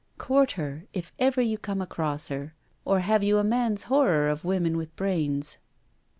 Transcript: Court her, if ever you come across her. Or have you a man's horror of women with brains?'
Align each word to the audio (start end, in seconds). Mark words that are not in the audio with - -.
Court 0.17 0.53
her, 0.53 0.87
if 0.93 1.13
ever 1.19 1.41
you 1.43 1.59
come 1.59 1.79
across 1.79 2.29
her. 2.29 2.55
Or 2.85 3.01
have 3.01 3.21
you 3.21 3.37
a 3.37 3.43
man's 3.43 3.83
horror 3.83 4.29
of 4.29 4.43
women 4.43 4.75
with 4.75 4.95
brains?' 4.95 5.59